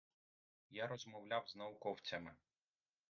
[0.69, 2.31] Я розмовляв з науковцями.